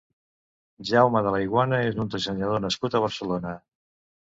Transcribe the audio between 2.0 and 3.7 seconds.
un dissenyador nascut a Barcelona.